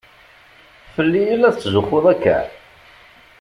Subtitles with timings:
[0.93, 2.37] Fell-i i la tetzuxxuḍ akka?